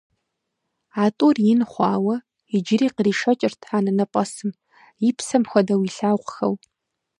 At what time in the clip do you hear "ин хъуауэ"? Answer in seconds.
1.51-2.15